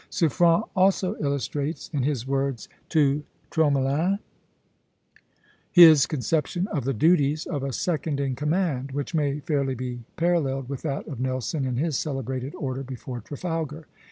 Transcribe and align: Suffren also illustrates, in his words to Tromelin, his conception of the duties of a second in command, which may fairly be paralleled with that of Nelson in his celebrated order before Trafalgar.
Suffren 0.09 0.63
also 0.75 1.15
illustrates, 1.19 1.87
in 1.93 2.01
his 2.01 2.25
words 2.25 2.67
to 2.89 3.23
Tromelin, 3.51 4.17
his 5.71 6.07
conception 6.07 6.65
of 6.69 6.85
the 6.85 6.93
duties 6.95 7.45
of 7.45 7.61
a 7.61 7.71
second 7.71 8.19
in 8.19 8.33
command, 8.35 8.93
which 8.93 9.13
may 9.13 9.41
fairly 9.41 9.75
be 9.75 9.99
paralleled 10.15 10.69
with 10.69 10.81
that 10.81 11.07
of 11.07 11.19
Nelson 11.19 11.65
in 11.67 11.75
his 11.77 11.99
celebrated 11.99 12.55
order 12.55 12.81
before 12.81 13.19
Trafalgar. 13.21 13.85